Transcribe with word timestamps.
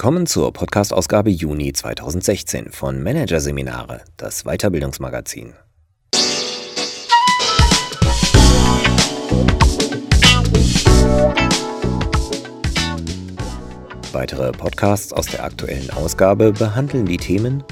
Willkommen 0.00 0.28
zur 0.28 0.52
Podcast-Ausgabe 0.52 1.28
Juni 1.28 1.72
2016 1.72 2.70
von 2.70 3.02
Managerseminare, 3.02 4.02
das 4.16 4.44
Weiterbildungsmagazin. 4.44 5.54
Weitere 14.12 14.52
Podcasts 14.52 15.12
aus 15.12 15.26
der 15.26 15.42
aktuellen 15.42 15.90
Ausgabe 15.90 16.52
behandeln 16.52 17.06
die 17.06 17.16
Themen 17.16 17.64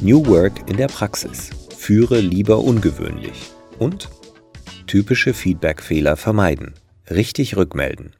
New 0.00 0.26
Work 0.26 0.68
in 0.68 0.78
der 0.78 0.88
Praxis, 0.88 1.50
führe 1.76 2.18
lieber 2.18 2.58
ungewöhnlich 2.58 3.52
und 3.78 4.08
typische 4.88 5.32
Feedback-Fehler 5.32 6.16
vermeiden, 6.16 6.74
richtig 7.08 7.56
rückmelden. 7.56 8.16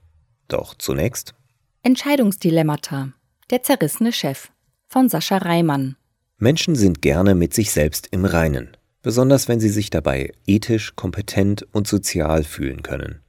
Doch 0.46 0.77
zunächst 0.77 1.34
Entscheidungsdilemmata. 1.82 3.14
Der 3.50 3.62
zerrissene 3.62 4.12
Chef 4.12 4.50
von 4.88 5.08
Sascha 5.08 5.38
Reimann. 5.38 5.96
Menschen 6.36 6.74
sind 6.74 7.00
gerne 7.00 7.34
mit 7.34 7.54
sich 7.54 7.72
selbst 7.72 8.08
im 8.10 8.26
Reinen, 8.26 8.76
besonders 9.00 9.48
wenn 9.48 9.58
sie 9.58 9.70
sich 9.70 9.88
dabei 9.88 10.32
ethisch, 10.46 10.94
kompetent 10.96 11.66
und 11.72 11.88
sozial 11.88 12.44
fühlen 12.44 12.82
können. 12.82 13.22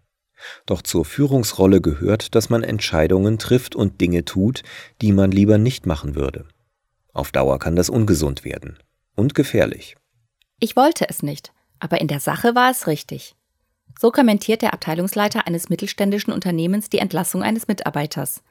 Doch 0.66 0.82
zur 0.82 1.06
Führungsrolle 1.06 1.80
gehört, 1.80 2.36
dass 2.36 2.50
man 2.50 2.64
Entscheidungen 2.64 3.40
trifft 3.40 3.78
und 3.78 4.02
Dinge 4.02 4.26
tut, 4.26 4.64
die 5.02 5.14
man 5.14 5.32
lieber 5.32 5.58
nicht 5.58 5.86
machen 5.86 6.16
würde. 6.16 6.46
Auf 7.14 7.32
Dauer 7.32 7.58
kann 7.58 7.78
das 7.78 7.90
ungesund 7.90 8.44
werden 8.44 8.78
und 9.16 9.36
gefährlich. 9.36 9.96
Ich 10.60 10.76
wollte 10.76 11.08
es 11.08 11.24
nicht, 11.24 11.54
aber 11.80 12.02
in 12.02 12.10
der 12.10 12.20
Sache 12.20 12.56
war 12.56 12.70
es 12.72 12.88
richtig. 12.88 13.38
So 13.98 14.12
kommentiert 14.12 14.64
der 14.64 14.74
Abteilungsleiter 14.74 15.48
eines 15.48 15.70
mittelständischen 15.70 16.34
Unternehmens 16.34 16.90
die 16.90 17.00
Entlassung 17.00 17.42
eines 17.42 17.70
Mitarbeiters. 17.70 18.44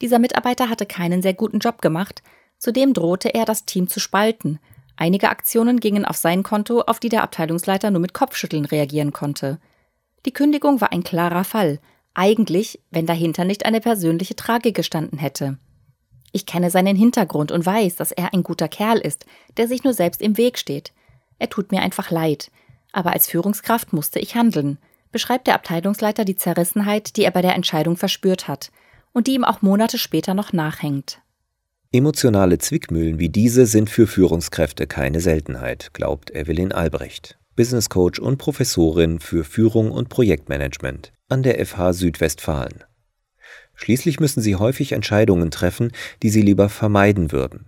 Dieser 0.00 0.18
Mitarbeiter 0.18 0.70
hatte 0.70 0.86
keinen 0.86 1.22
sehr 1.22 1.34
guten 1.34 1.58
Job 1.58 1.82
gemacht, 1.82 2.22
zudem 2.58 2.94
drohte 2.94 3.34
er, 3.34 3.44
das 3.44 3.66
Team 3.66 3.88
zu 3.88 4.00
spalten. 4.00 4.58
Einige 4.96 5.28
Aktionen 5.28 5.80
gingen 5.80 6.04
auf 6.04 6.16
sein 6.16 6.42
Konto, 6.42 6.82
auf 6.82 7.00
die 7.00 7.08
der 7.08 7.22
Abteilungsleiter 7.22 7.90
nur 7.90 8.00
mit 8.00 8.14
Kopfschütteln 8.14 8.64
reagieren 8.64 9.12
konnte. 9.12 9.58
Die 10.26 10.32
Kündigung 10.32 10.80
war 10.80 10.92
ein 10.92 11.02
klarer 11.02 11.44
Fall, 11.44 11.80
eigentlich, 12.12 12.80
wenn 12.90 13.06
dahinter 13.06 13.44
nicht 13.44 13.64
eine 13.64 13.80
persönliche 13.80 14.36
Tragik 14.36 14.74
gestanden 14.74 15.18
hätte. 15.18 15.58
Ich 16.32 16.46
kenne 16.46 16.70
seinen 16.70 16.96
Hintergrund 16.96 17.50
und 17.50 17.64
weiß, 17.64 17.96
dass 17.96 18.12
er 18.12 18.32
ein 18.32 18.42
guter 18.42 18.68
Kerl 18.68 18.98
ist, 18.98 19.26
der 19.56 19.68
sich 19.68 19.84
nur 19.84 19.94
selbst 19.94 20.20
im 20.20 20.36
Weg 20.36 20.58
steht. 20.58 20.92
Er 21.38 21.48
tut 21.48 21.72
mir 21.72 21.82
einfach 21.82 22.10
leid. 22.10 22.50
Aber 22.92 23.12
als 23.12 23.28
Führungskraft 23.28 23.92
musste 23.92 24.18
ich 24.18 24.34
handeln, 24.34 24.78
beschreibt 25.12 25.46
der 25.46 25.54
Abteilungsleiter 25.54 26.24
die 26.24 26.36
Zerrissenheit, 26.36 27.16
die 27.16 27.24
er 27.24 27.30
bei 27.30 27.42
der 27.42 27.54
Entscheidung 27.54 27.96
verspürt 27.96 28.48
hat 28.48 28.70
und 29.12 29.26
die 29.26 29.34
ihm 29.34 29.44
auch 29.44 29.62
Monate 29.62 29.98
später 29.98 30.34
noch 30.34 30.52
nachhängt. 30.52 31.20
Emotionale 31.92 32.58
Zwickmühlen 32.58 33.18
wie 33.18 33.28
diese 33.28 33.66
sind 33.66 33.90
für 33.90 34.06
Führungskräfte 34.06 34.86
keine 34.86 35.20
Seltenheit, 35.20 35.90
glaubt 35.92 36.30
Evelyn 36.30 36.70
Albrecht, 36.70 37.36
Business 37.56 37.88
Coach 37.88 38.20
und 38.20 38.38
Professorin 38.38 39.18
für 39.18 39.42
Führung 39.42 39.90
und 39.90 40.08
Projektmanagement 40.08 41.12
an 41.28 41.42
der 41.42 41.64
FH 41.66 41.94
Südwestfalen. 41.94 42.84
Schließlich 43.74 44.20
müssen 44.20 44.40
sie 44.40 44.56
häufig 44.56 44.92
Entscheidungen 44.92 45.50
treffen, 45.50 45.90
die 46.22 46.30
sie 46.30 46.42
lieber 46.42 46.68
vermeiden 46.68 47.32
würden. 47.32 47.66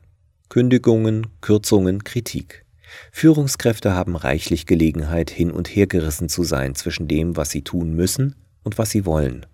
Kündigungen, 0.48 1.26
Kürzungen, 1.40 2.04
Kritik. 2.04 2.64
Führungskräfte 3.10 3.94
haben 3.94 4.16
reichlich 4.16 4.66
Gelegenheit, 4.66 5.30
hin 5.30 5.50
und 5.50 5.68
her 5.68 5.86
gerissen 5.86 6.28
zu 6.28 6.44
sein 6.44 6.74
zwischen 6.74 7.08
dem, 7.08 7.36
was 7.36 7.50
sie 7.50 7.62
tun 7.62 7.94
müssen 7.94 8.36
und 8.62 8.78
was 8.78 8.90
sie 8.90 9.06
wollen. 9.06 9.46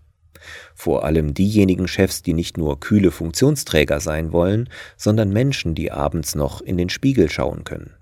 Vor 0.74 1.04
allem 1.04 1.34
diejenigen 1.34 1.88
Chefs, 1.88 2.22
die 2.22 2.34
nicht 2.34 2.56
nur 2.56 2.80
kühle 2.80 3.10
Funktionsträger 3.10 4.00
sein 4.00 4.32
wollen, 4.32 4.68
sondern 4.96 5.32
Menschen, 5.32 5.74
die 5.74 5.90
abends 5.90 6.34
noch 6.34 6.60
in 6.60 6.76
den 6.76 6.88
Spiegel 6.88 7.30
schauen 7.30 7.64
können. 7.64 7.94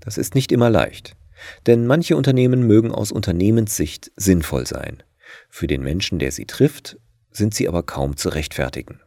Das 0.00 0.18
ist 0.18 0.34
nicht 0.34 0.52
immer 0.52 0.70
leicht, 0.70 1.16
denn 1.66 1.86
manche 1.86 2.16
Unternehmen 2.16 2.66
mögen 2.66 2.92
aus 2.92 3.12
Unternehmenssicht 3.12 4.12
sinnvoll 4.16 4.66
sein. 4.66 5.02
Für 5.48 5.66
den 5.66 5.82
Menschen, 5.82 6.18
der 6.18 6.32
sie 6.32 6.46
trifft, 6.46 6.98
sind 7.30 7.54
sie 7.54 7.68
aber 7.68 7.82
kaum 7.82 8.16
zu 8.16 8.28
rechtfertigen. 8.28 9.00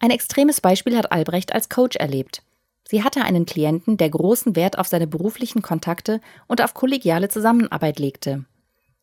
Ein 0.00 0.10
extremes 0.10 0.60
Beispiel 0.60 0.96
hat 0.96 1.10
Albrecht 1.10 1.52
als 1.54 1.68
Coach 1.68 1.96
erlebt. 1.96 2.42
Sie 2.88 3.02
hatte 3.02 3.22
einen 3.22 3.46
Klienten, 3.46 3.96
der 3.96 4.08
großen 4.08 4.56
Wert 4.56 4.78
auf 4.78 4.86
seine 4.86 5.06
beruflichen 5.06 5.60
Kontakte 5.60 6.20
und 6.46 6.62
auf 6.62 6.72
kollegiale 6.72 7.28
Zusammenarbeit 7.28 7.98
legte. 7.98 8.44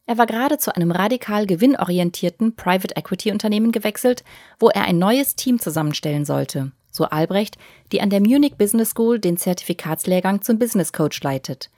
Er 0.07 0.17
war 0.19 0.27
gerade 0.27 0.57
zu 0.59 0.75
einem 0.75 0.91
radikal 0.91 1.47
gewinnorientierten 1.47 2.55
Private 2.55 2.95
Equity 2.95 3.31
Unternehmen 3.31 3.71
gewechselt, 3.71 4.23
wo 4.59 4.69
er 4.69 4.83
ein 4.83 4.99
neues 4.99 5.35
Team 5.35 5.59
zusammenstellen 5.59 6.25
sollte, 6.25 6.71
so 6.91 7.05
Albrecht, 7.05 7.57
die 7.91 8.01
an 8.01 8.11
der 8.11 8.19
Munich 8.19 8.55
Business 8.55 8.91
School 8.91 9.19
den 9.19 9.37
Zertifikatslehrgang 9.37 10.43
zum 10.43 10.59
Business 10.59 10.93
Coach 10.93 11.23
leitet. 11.23 11.71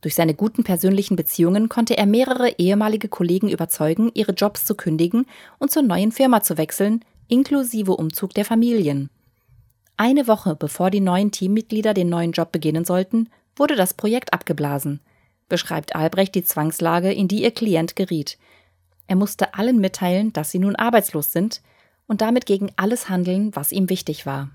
Durch 0.00 0.14
seine 0.14 0.34
guten 0.34 0.64
persönlichen 0.64 1.16
Beziehungen 1.16 1.68
konnte 1.68 1.98
er 1.98 2.06
mehrere 2.06 2.50
ehemalige 2.58 3.08
Kollegen 3.08 3.48
überzeugen, 3.48 4.10
ihre 4.14 4.32
Jobs 4.32 4.64
zu 4.64 4.74
kündigen 4.74 5.26
und 5.58 5.70
zur 5.70 5.82
neuen 5.82 6.12
Firma 6.12 6.42
zu 6.42 6.56
wechseln, 6.56 7.04
inklusive 7.28 7.92
Umzug 7.92 8.32
der 8.32 8.44
Familien. 8.44 9.10
Eine 9.98 10.28
Woche 10.28 10.54
bevor 10.54 10.90
die 10.90 11.00
neuen 11.00 11.30
Teammitglieder 11.30 11.92
den 11.92 12.08
neuen 12.08 12.32
Job 12.32 12.52
beginnen 12.52 12.84
sollten, 12.84 13.28
wurde 13.54 13.76
das 13.76 13.92
Projekt 13.92 14.32
abgeblasen– 14.32 15.00
beschreibt 15.48 15.94
Albrecht 15.94 16.34
die 16.34 16.44
Zwangslage, 16.44 17.12
in 17.12 17.28
die 17.28 17.42
ihr 17.42 17.50
Klient 17.50 17.96
geriet. 17.96 18.38
Er 19.06 19.16
musste 19.16 19.54
allen 19.54 19.80
mitteilen, 19.80 20.32
dass 20.32 20.50
sie 20.50 20.58
nun 20.58 20.76
arbeitslos 20.76 21.32
sind 21.32 21.62
und 22.06 22.20
damit 22.20 22.46
gegen 22.46 22.70
alles 22.76 23.08
handeln, 23.08 23.54
was 23.54 23.72
ihm 23.72 23.88
wichtig 23.88 24.26
war. 24.26 24.50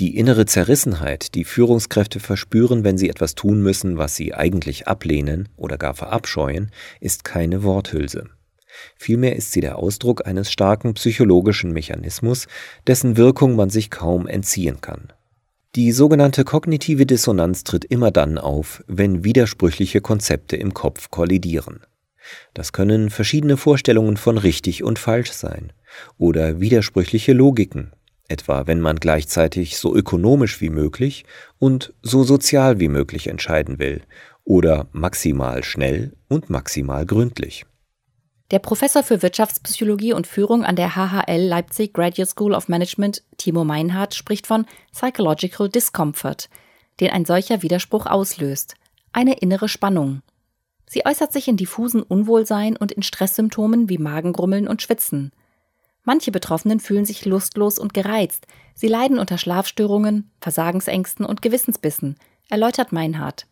Die 0.00 0.16
innere 0.16 0.44
Zerrissenheit, 0.44 1.36
die 1.36 1.44
Führungskräfte 1.44 2.18
verspüren, 2.18 2.82
wenn 2.82 2.98
sie 2.98 3.08
etwas 3.08 3.36
tun 3.36 3.62
müssen, 3.62 3.96
was 3.96 4.16
sie 4.16 4.34
eigentlich 4.34 4.88
ablehnen 4.88 5.48
oder 5.56 5.78
gar 5.78 5.94
verabscheuen, 5.94 6.72
ist 7.00 7.22
keine 7.22 7.62
Worthülse. 7.62 8.28
Vielmehr 8.96 9.36
ist 9.36 9.52
sie 9.52 9.60
der 9.60 9.78
Ausdruck 9.78 10.26
eines 10.26 10.50
starken 10.50 10.94
psychologischen 10.94 11.72
Mechanismus, 11.72 12.48
dessen 12.88 13.16
Wirkung 13.16 13.54
man 13.54 13.70
sich 13.70 13.88
kaum 13.88 14.26
entziehen 14.26 14.80
kann. 14.80 15.12
Die 15.76 15.90
sogenannte 15.90 16.44
kognitive 16.44 17.04
Dissonanz 17.04 17.64
tritt 17.64 17.84
immer 17.84 18.12
dann 18.12 18.38
auf, 18.38 18.84
wenn 18.86 19.24
widersprüchliche 19.24 20.00
Konzepte 20.00 20.54
im 20.54 20.72
Kopf 20.72 21.10
kollidieren. 21.10 21.80
Das 22.54 22.72
können 22.72 23.10
verschiedene 23.10 23.56
Vorstellungen 23.56 24.16
von 24.16 24.38
richtig 24.38 24.84
und 24.84 25.00
falsch 25.00 25.32
sein 25.32 25.72
oder 26.16 26.60
widersprüchliche 26.60 27.32
Logiken, 27.32 27.92
etwa 28.28 28.68
wenn 28.68 28.80
man 28.80 28.96
gleichzeitig 28.96 29.76
so 29.76 29.96
ökonomisch 29.96 30.60
wie 30.60 30.70
möglich 30.70 31.24
und 31.58 31.92
so 32.02 32.22
sozial 32.22 32.78
wie 32.78 32.88
möglich 32.88 33.26
entscheiden 33.26 33.80
will 33.80 34.02
oder 34.44 34.86
maximal 34.92 35.64
schnell 35.64 36.12
und 36.28 36.50
maximal 36.50 37.04
gründlich. 37.04 37.66
Der 38.50 38.58
Professor 38.58 39.02
für 39.02 39.22
Wirtschaftspsychologie 39.22 40.12
und 40.12 40.26
Führung 40.26 40.64
an 40.64 40.76
der 40.76 40.94
HHL 40.94 41.40
Leipzig 41.40 41.94
Graduate 41.94 42.28
School 42.28 42.54
of 42.54 42.68
Management, 42.68 43.22
Timo 43.38 43.64
Meinhardt, 43.64 44.14
spricht 44.14 44.46
von 44.46 44.66
Psychological 44.92 45.70
Discomfort, 45.70 46.50
den 47.00 47.10
ein 47.10 47.24
solcher 47.24 47.62
Widerspruch 47.62 48.04
auslöst. 48.04 48.74
Eine 49.12 49.38
innere 49.38 49.68
Spannung. 49.68 50.20
Sie 50.86 51.06
äußert 51.06 51.32
sich 51.32 51.48
in 51.48 51.56
diffusen 51.56 52.02
Unwohlsein 52.02 52.76
und 52.76 52.92
in 52.92 53.02
Stresssymptomen 53.02 53.88
wie 53.88 53.98
Magengrummeln 53.98 54.68
und 54.68 54.82
Schwitzen. 54.82 55.32
Manche 56.02 56.30
Betroffenen 56.30 56.80
fühlen 56.80 57.06
sich 57.06 57.24
lustlos 57.24 57.78
und 57.78 57.94
gereizt. 57.94 58.46
Sie 58.74 58.88
leiden 58.88 59.18
unter 59.18 59.38
Schlafstörungen, 59.38 60.30
Versagensängsten 60.40 61.24
und 61.24 61.40
Gewissensbissen, 61.40 62.18
erläutert 62.50 62.92
Meinhardt. 62.92 63.46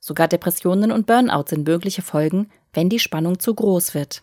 Sogar 0.00 0.26
Depressionen 0.26 0.90
und 0.90 1.06
Burnout 1.06 1.44
sind 1.48 1.66
mögliche 1.66 2.00
Folgen, 2.00 2.50
wenn 2.72 2.88
die 2.88 2.98
Spannung 2.98 3.38
zu 3.38 3.54
groß 3.54 3.94
wird. 3.94 4.22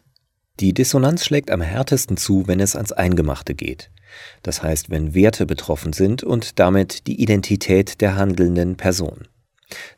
Die 0.59 0.73
Dissonanz 0.73 1.23
schlägt 1.23 1.51
am 1.51 1.61
härtesten 1.61 2.17
zu, 2.17 2.47
wenn 2.47 2.59
es 2.59 2.75
ans 2.75 2.91
Eingemachte 2.91 3.55
geht. 3.55 3.91
Das 4.43 4.61
heißt, 4.63 4.89
wenn 4.89 5.13
Werte 5.13 5.45
betroffen 5.45 5.93
sind 5.93 6.23
und 6.23 6.59
damit 6.59 7.07
die 7.07 7.21
Identität 7.21 8.01
der 8.01 8.15
handelnden 8.15 8.75
Person. 8.75 9.27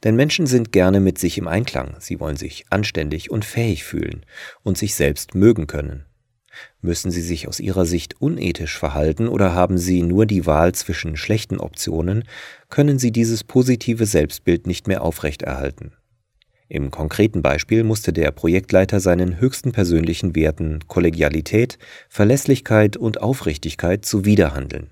Denn 0.03 0.15
Menschen 0.15 0.47
sind 0.47 0.71
gerne 0.71 0.99
mit 0.99 1.17
sich 1.17 1.37
im 1.37 1.47
Einklang, 1.47 1.95
sie 1.99 2.19
wollen 2.19 2.35
sich 2.35 2.65
anständig 2.69 3.31
und 3.31 3.45
fähig 3.45 3.85
fühlen 3.85 4.25
und 4.63 4.77
sich 4.77 4.95
selbst 4.95 5.33
mögen 5.33 5.65
können. 5.65 6.05
Müssen 6.81 7.09
sie 7.09 7.21
sich 7.21 7.47
aus 7.47 7.61
ihrer 7.61 7.85
Sicht 7.85 8.19
unethisch 8.19 8.77
verhalten 8.77 9.29
oder 9.29 9.55
haben 9.55 9.77
sie 9.77 10.03
nur 10.03 10.25
die 10.25 10.45
Wahl 10.45 10.73
zwischen 10.73 11.15
schlechten 11.15 11.57
Optionen, 11.57 12.25
können 12.69 12.99
sie 12.99 13.11
dieses 13.11 13.45
positive 13.45 14.05
Selbstbild 14.05 14.67
nicht 14.67 14.87
mehr 14.87 15.01
aufrechterhalten. 15.01 15.93
Im 16.73 16.89
konkreten 16.89 17.41
Beispiel 17.41 17.83
musste 17.83 18.13
der 18.13 18.31
Projektleiter 18.31 19.01
seinen 19.01 19.41
höchsten 19.41 19.73
persönlichen 19.73 20.35
Werten 20.37 20.79
Kollegialität, 20.87 21.77
Verlässlichkeit 22.07 22.95
und 22.95 23.21
Aufrichtigkeit 23.21 24.05
zuwiderhandeln. 24.05 24.91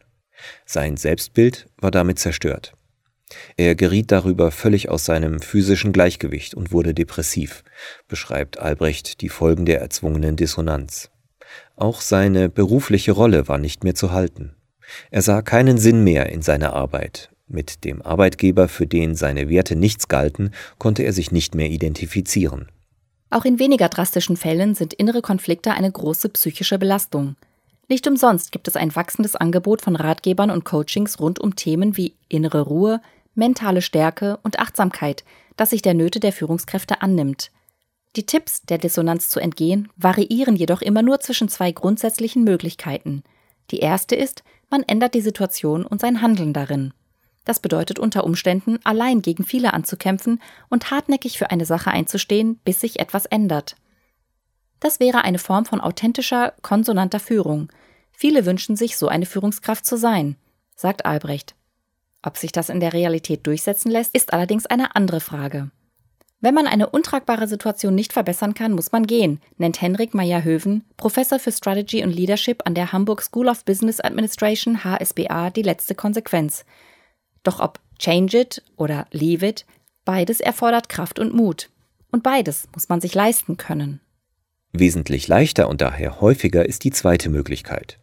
Sein 0.65 0.97
Selbstbild 0.97 1.69
war 1.77 1.89
damit 1.89 2.19
zerstört. 2.19 2.73
Er 3.55 3.75
geriet 3.75 4.11
darüber 4.11 4.51
völlig 4.51 4.89
aus 4.89 5.05
seinem 5.05 5.39
physischen 5.39 5.93
Gleichgewicht 5.93 6.53
und 6.53 6.73
wurde 6.73 6.93
depressiv, 6.93 7.63
beschreibt 8.09 8.59
Albrecht 8.59 9.21
die 9.21 9.29
Folgen 9.29 9.65
der 9.65 9.79
erzwungenen 9.79 10.35
Dissonanz. 10.35 11.09
Auch 11.77 12.01
seine 12.01 12.49
berufliche 12.49 13.13
Rolle 13.13 13.47
war 13.47 13.57
nicht 13.57 13.85
mehr 13.85 13.95
zu 13.95 14.11
halten. 14.11 14.53
Er 15.11 15.21
sah 15.21 15.41
keinen 15.41 15.77
Sinn 15.77 16.03
mehr 16.03 16.27
in 16.27 16.41
seiner 16.41 16.73
Arbeit. 16.73 17.29
Mit 17.49 17.83
dem 17.83 18.03
Arbeitgeber, 18.03 18.67
für 18.67 18.85
den 18.85 19.15
seine 19.15 19.49
Werte 19.49 19.75
nichts 19.75 20.07
galten, 20.07 20.51
konnte 20.77 21.01
er 21.01 21.13
sich 21.13 21.31
nicht 21.31 21.55
mehr 21.55 21.69
identifizieren. 21.69 22.67
Auch 23.31 23.43
in 23.43 23.57
weniger 23.57 23.89
drastischen 23.89 24.37
Fällen 24.37 24.75
sind 24.75 24.93
innere 24.93 25.23
Konflikte 25.23 25.71
eine 25.71 25.91
große 25.91 26.29
psychische 26.29 26.77
Belastung. 26.77 27.35
Nicht 27.87 28.07
umsonst 28.07 28.51
gibt 28.51 28.67
es 28.67 28.75
ein 28.75 28.95
wachsendes 28.95 29.35
Angebot 29.35 29.81
von 29.81 29.95
Ratgebern 29.95 30.51
und 30.51 30.63
Coachings 30.63 31.19
rund 31.19 31.39
um 31.39 31.55
Themen 31.55 31.97
wie 31.97 32.13
innere 32.27 32.61
Ruhe, 32.61 33.01
mentale 33.33 33.81
Stärke 33.81 34.37
und 34.43 34.59
Achtsamkeit, 34.59 35.23
das 35.57 35.71
sich 35.71 35.81
der 35.81 35.95
Nöte 35.95 36.19
der 36.19 36.31
Führungskräfte 36.31 37.01
annimmt. 37.01 37.51
Die 38.15 38.27
Tipps, 38.27 38.61
der 38.61 38.77
Dissonanz 38.77 39.29
zu 39.29 39.39
entgehen, 39.39 39.89
variieren 39.95 40.55
jedoch 40.55 40.83
immer 40.83 41.01
nur 41.01 41.19
zwischen 41.19 41.49
zwei 41.49 41.71
grundsätzlichen 41.71 42.43
Möglichkeiten. 42.43 43.23
Die 43.71 43.79
erste 43.79 44.15
ist, 44.15 44.43
man 44.69 44.83
ändert 44.83 45.15
die 45.15 45.21
Situation 45.21 45.83
und 45.85 45.99
sein 46.01 46.21
Handeln 46.21 46.53
darin. 46.53 46.93
Das 47.45 47.59
bedeutet 47.59 47.99
unter 47.99 48.23
Umständen, 48.23 48.79
allein 48.83 49.21
gegen 49.21 49.43
viele 49.43 49.73
anzukämpfen 49.73 50.41
und 50.69 50.91
hartnäckig 50.91 51.37
für 51.37 51.51
eine 51.51 51.65
Sache 51.65 51.91
einzustehen, 51.91 52.59
bis 52.63 52.79
sich 52.81 52.99
etwas 52.99 53.25
ändert. 53.25 53.75
Das 54.79 54.99
wäre 54.99 55.23
eine 55.23 55.39
Form 55.39 55.65
von 55.65 55.81
authentischer, 55.81 56.53
konsonanter 56.61 57.19
Führung. 57.19 57.69
Viele 58.11 58.45
wünschen 58.45 58.75
sich, 58.75 58.97
so 58.97 59.07
eine 59.07 59.25
Führungskraft 59.25 59.85
zu 59.85 59.97
sein, 59.97 60.35
sagt 60.75 61.05
Albrecht. 61.05 61.55
Ob 62.21 62.37
sich 62.37 62.51
das 62.51 62.69
in 62.69 62.79
der 62.79 62.93
Realität 62.93 63.47
durchsetzen 63.47 63.91
lässt, 63.91 64.13
ist 64.13 64.33
allerdings 64.33 64.65
eine 64.65 64.95
andere 64.95 65.21
Frage. 65.21 65.71
Wenn 66.41 66.53
man 66.53 66.67
eine 66.67 66.89
untragbare 66.89 67.47
Situation 67.47 67.95
nicht 67.95 68.13
verbessern 68.13 68.53
kann, 68.53 68.71
muss 68.71 68.93
man 68.93 69.05
gehen, 69.05 69.41
nennt 69.57 69.81
Henrik 69.81 70.13
Meyer-Höven, 70.13 70.85
Professor 70.95 71.37
für 71.37 71.51
Strategy 71.51 72.01
und 72.03 72.11
Leadership 72.11 72.61
an 72.65 72.75
der 72.75 72.93
Hamburg 72.93 73.21
School 73.21 73.49
of 73.49 73.65
Business 73.65 73.99
Administration 73.99 74.85
HSBA, 74.85 75.49
die 75.49 75.63
letzte 75.63 75.95
Konsequenz. 75.95 76.63
Doch 77.43 77.59
ob 77.59 77.79
Change 77.97 78.39
it 78.39 78.63
oder 78.75 79.07
Leave 79.11 79.45
it, 79.45 79.65
beides 80.05 80.39
erfordert 80.39 80.89
Kraft 80.89 81.19
und 81.19 81.33
Mut. 81.33 81.69
Und 82.11 82.23
beides 82.23 82.67
muss 82.73 82.89
man 82.89 83.01
sich 83.01 83.13
leisten 83.13 83.57
können. 83.57 83.99
Wesentlich 84.71 85.27
leichter 85.27 85.67
und 85.67 85.81
daher 85.81 86.21
häufiger 86.21 86.65
ist 86.65 86.83
die 86.83 86.91
zweite 86.91 87.29
Möglichkeit, 87.29 87.99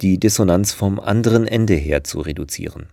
die 0.00 0.18
Dissonanz 0.18 0.72
vom 0.72 1.00
anderen 1.00 1.46
Ende 1.46 1.74
her 1.74 2.04
zu 2.04 2.20
reduzieren. 2.20 2.88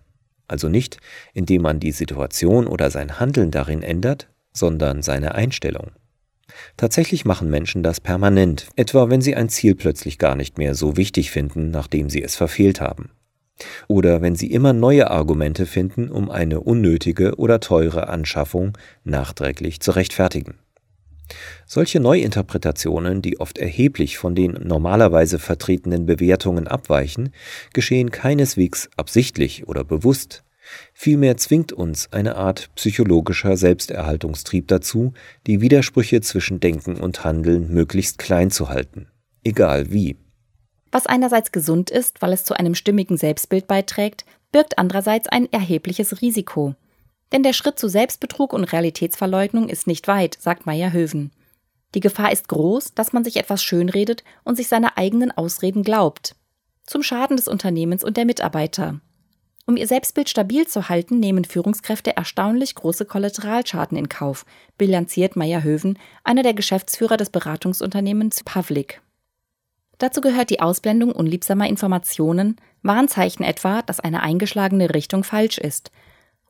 Also 0.48 0.68
nicht, 0.68 0.98
indem 1.32 1.62
man 1.62 1.80
die 1.80 1.92
Situation 1.92 2.66
oder 2.66 2.90
sein 2.90 3.20
Handeln 3.20 3.50
darin 3.50 3.82
ändert, 3.82 4.28
sondern 4.52 5.02
seine 5.02 5.34
Einstellung. 5.34 5.92
Tatsächlich 6.76 7.24
machen 7.24 7.50
Menschen 7.50 7.82
das 7.82 8.00
permanent, 8.00 8.68
etwa 8.74 9.08
wenn 9.08 9.20
sie 9.20 9.36
ein 9.36 9.48
Ziel 9.48 9.74
plötzlich 9.74 10.18
gar 10.18 10.34
nicht 10.34 10.58
mehr 10.58 10.74
so 10.74 10.96
wichtig 10.96 11.30
finden, 11.30 11.70
nachdem 11.70 12.10
sie 12.10 12.22
es 12.22 12.34
verfehlt 12.34 12.80
haben. 12.80 13.10
Oder 13.88 14.22
wenn 14.22 14.36
sie 14.36 14.50
immer 14.50 14.72
neue 14.72 15.10
Argumente 15.10 15.66
finden, 15.66 16.10
um 16.10 16.30
eine 16.30 16.60
unnötige 16.60 17.36
oder 17.36 17.60
teure 17.60 18.08
Anschaffung 18.08 18.76
nachträglich 19.04 19.80
zu 19.80 19.92
rechtfertigen. 19.92 20.58
Solche 21.66 22.00
Neuinterpretationen, 22.00 23.22
die 23.22 23.38
oft 23.38 23.58
erheblich 23.58 24.18
von 24.18 24.34
den 24.34 24.52
normalerweise 24.52 25.38
vertretenen 25.38 26.06
Bewertungen 26.06 26.66
abweichen, 26.66 27.32
geschehen 27.72 28.10
keineswegs 28.10 28.90
absichtlich 28.96 29.68
oder 29.68 29.84
bewusst. 29.84 30.42
Vielmehr 30.92 31.36
zwingt 31.36 31.72
uns 31.72 32.12
eine 32.12 32.36
Art 32.36 32.70
psychologischer 32.74 33.56
Selbsterhaltungstrieb 33.56 34.68
dazu, 34.68 35.12
die 35.46 35.60
Widersprüche 35.60 36.20
zwischen 36.20 36.60
Denken 36.60 36.96
und 36.96 37.24
Handeln 37.24 37.72
möglichst 37.72 38.18
klein 38.18 38.50
zu 38.50 38.68
halten, 38.68 39.08
egal 39.42 39.90
wie. 39.90 40.16
Was 40.92 41.06
einerseits 41.06 41.52
gesund 41.52 41.90
ist, 41.90 42.20
weil 42.22 42.32
es 42.32 42.44
zu 42.44 42.54
einem 42.54 42.74
stimmigen 42.74 43.16
Selbstbild 43.16 43.66
beiträgt, 43.66 44.24
birgt 44.52 44.78
andererseits 44.78 45.28
ein 45.28 45.50
erhebliches 45.52 46.20
Risiko. 46.20 46.74
Denn 47.32 47.42
der 47.42 47.52
Schritt 47.52 47.78
zu 47.78 47.88
Selbstbetrug 47.88 48.52
und 48.52 48.64
Realitätsverleugnung 48.64 49.68
ist 49.68 49.86
nicht 49.86 50.08
weit, 50.08 50.36
sagt 50.40 50.66
Meyer 50.66 50.92
Höven. 50.92 51.30
Die 51.94 52.00
Gefahr 52.00 52.32
ist 52.32 52.48
groß, 52.48 52.94
dass 52.94 53.12
man 53.12 53.24
sich 53.24 53.36
etwas 53.36 53.62
schönredet 53.62 54.24
und 54.44 54.56
sich 54.56 54.68
seine 54.68 54.96
eigenen 54.96 55.30
Ausreden 55.30 55.82
glaubt. 55.82 56.34
Zum 56.86 57.02
Schaden 57.02 57.36
des 57.36 57.46
Unternehmens 57.46 58.02
und 58.02 58.16
der 58.16 58.24
Mitarbeiter. 58.24 59.00
Um 59.66 59.76
ihr 59.76 59.86
Selbstbild 59.86 60.28
stabil 60.28 60.66
zu 60.66 60.88
halten, 60.88 61.20
nehmen 61.20 61.44
Führungskräfte 61.44 62.16
erstaunlich 62.16 62.74
große 62.74 63.04
Kollateralschaden 63.04 63.96
in 63.96 64.08
Kauf, 64.08 64.44
bilanziert 64.78 65.36
Meyer 65.36 65.62
Höven, 65.62 65.98
einer 66.24 66.42
der 66.42 66.54
Geschäftsführer 66.54 67.16
des 67.16 67.30
Beratungsunternehmens 67.30 68.42
Pavlik. 68.44 69.00
Dazu 70.00 70.22
gehört 70.22 70.48
die 70.48 70.60
Ausblendung 70.60 71.12
unliebsamer 71.12 71.68
Informationen, 71.68 72.56
Warnzeichen 72.82 73.44
etwa, 73.44 73.82
dass 73.82 74.00
eine 74.00 74.22
eingeschlagene 74.22 74.94
Richtung 74.94 75.24
falsch 75.24 75.58
ist. 75.58 75.92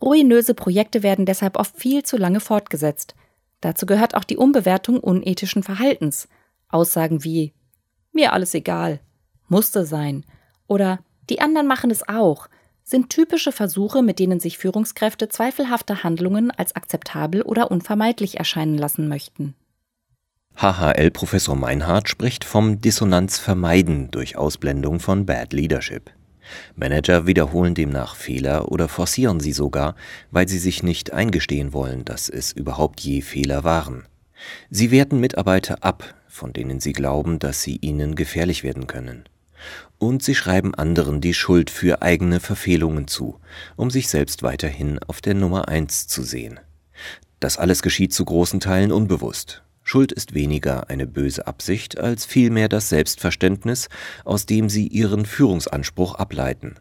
Ruinöse 0.00 0.54
Projekte 0.54 1.02
werden 1.02 1.26
deshalb 1.26 1.58
oft 1.58 1.76
viel 1.76 2.04
zu 2.04 2.16
lange 2.16 2.38
fortgesetzt. 2.38 3.16
Dazu 3.60 3.86
gehört 3.86 4.14
auch 4.14 4.22
die 4.22 4.36
Umbewertung 4.36 5.00
unethischen 5.00 5.64
Verhaltens. 5.64 6.28
Aussagen 6.68 7.24
wie 7.24 7.52
mir 8.12 8.32
alles 8.32 8.54
egal, 8.54 9.00
musste 9.48 9.84
sein 9.84 10.24
oder 10.68 11.00
die 11.28 11.40
anderen 11.40 11.66
machen 11.66 11.90
es 11.90 12.08
auch 12.08 12.48
sind 12.84 13.10
typische 13.10 13.50
Versuche, 13.50 14.00
mit 14.00 14.20
denen 14.20 14.38
sich 14.38 14.58
Führungskräfte 14.58 15.28
zweifelhafte 15.28 16.04
Handlungen 16.04 16.52
als 16.52 16.76
akzeptabel 16.76 17.42
oder 17.42 17.72
unvermeidlich 17.72 18.38
erscheinen 18.38 18.78
lassen 18.78 19.08
möchten. 19.08 19.56
HHL-Professor 20.60 21.56
Meinhardt 21.56 22.10
spricht 22.10 22.44
vom 22.44 22.82
Dissonanzvermeiden 22.82 24.10
durch 24.10 24.36
Ausblendung 24.36 25.00
von 25.00 25.24
Bad 25.24 25.54
Leadership. 25.54 26.10
Manager 26.76 27.26
wiederholen 27.26 27.74
demnach 27.74 28.14
Fehler 28.14 28.70
oder 28.70 28.86
forcieren 28.86 29.40
sie 29.40 29.54
sogar, 29.54 29.94
weil 30.30 30.48
sie 30.48 30.58
sich 30.58 30.82
nicht 30.82 31.14
eingestehen 31.14 31.72
wollen, 31.72 32.04
dass 32.04 32.28
es 32.28 32.52
überhaupt 32.52 33.00
je 33.00 33.22
Fehler 33.22 33.64
waren. 33.64 34.04
Sie 34.68 34.90
werten 34.90 35.18
Mitarbeiter 35.18 35.82
ab, 35.82 36.14
von 36.28 36.52
denen 36.52 36.78
sie 36.78 36.92
glauben, 36.92 37.38
dass 37.38 37.62
sie 37.62 37.76
ihnen 37.76 38.14
gefährlich 38.14 38.62
werden 38.62 38.86
können. 38.86 39.24
Und 39.96 40.22
sie 40.22 40.34
schreiben 40.34 40.74
anderen 40.74 41.22
die 41.22 41.32
Schuld 41.32 41.70
für 41.70 42.02
eigene 42.02 42.38
Verfehlungen 42.38 43.08
zu, 43.08 43.40
um 43.76 43.90
sich 43.90 44.08
selbst 44.08 44.42
weiterhin 44.42 44.98
auf 45.06 45.22
der 45.22 45.32
Nummer 45.32 45.68
eins 45.68 46.06
zu 46.06 46.22
sehen. 46.22 46.60
Das 47.38 47.56
alles 47.56 47.80
geschieht 47.80 48.12
zu 48.12 48.26
großen 48.26 48.60
Teilen 48.60 48.92
unbewusst. 48.92 49.62
Schuld 49.90 50.12
ist 50.12 50.34
weniger 50.34 50.88
eine 50.88 51.04
böse 51.04 51.48
Absicht 51.48 51.98
als 51.98 52.24
vielmehr 52.24 52.68
das 52.68 52.90
Selbstverständnis, 52.90 53.88
aus 54.24 54.46
dem 54.46 54.68
sie 54.68 54.86
ihren 54.86 55.26
Führungsanspruch 55.26 56.14
ableiten. 56.14 56.76